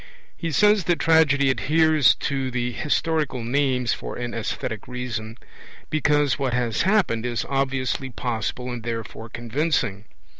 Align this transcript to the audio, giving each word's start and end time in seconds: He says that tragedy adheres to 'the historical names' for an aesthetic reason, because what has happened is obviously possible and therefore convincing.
He 0.35 0.51
says 0.51 0.85
that 0.85 0.97
tragedy 0.97 1.51
adheres 1.51 2.15
to 2.21 2.49
'the 2.49 2.71
historical 2.71 3.43
names' 3.43 3.93
for 3.93 4.15
an 4.17 4.33
aesthetic 4.33 4.87
reason, 4.87 5.37
because 5.91 6.39
what 6.39 6.55
has 6.55 6.81
happened 6.81 7.23
is 7.23 7.45
obviously 7.47 8.09
possible 8.09 8.71
and 8.71 8.81
therefore 8.81 9.29
convincing. 9.29 10.05